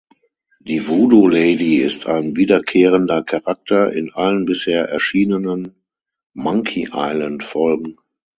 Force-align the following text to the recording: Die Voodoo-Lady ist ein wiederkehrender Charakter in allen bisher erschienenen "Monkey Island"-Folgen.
Die 0.61 0.87
Voodoo-Lady 0.87 1.77
ist 1.77 2.07
ein 2.07 2.35
wiederkehrender 2.35 3.21
Charakter 3.21 3.93
in 3.93 4.11
allen 4.11 4.45
bisher 4.45 4.89
erschienenen 4.89 5.75
"Monkey 6.33 6.89
Island"-Folgen. 6.91 7.97